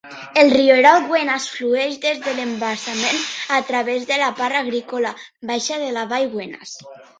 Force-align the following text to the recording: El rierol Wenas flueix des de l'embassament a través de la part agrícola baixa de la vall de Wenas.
El 0.43 0.47
rierol 0.51 1.03
Wenas 1.11 1.45
flueix 1.57 1.99
des 2.05 2.23
de 2.23 2.33
l'embassament 2.39 3.21
a 3.59 3.61
través 3.69 4.09
de 4.13 4.19
la 4.25 4.33
part 4.41 4.61
agrícola 4.63 5.15
baixa 5.53 5.81
de 5.87 5.95
la 6.01 6.09
vall 6.15 6.29
de 6.29 6.43
Wenas. 6.43 6.77